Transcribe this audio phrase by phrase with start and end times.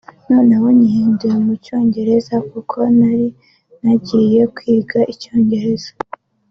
[0.31, 3.27] noneho nyihinduye mu cyongereza kuko nari
[3.77, 5.91] ntangiye kwiga icyongereza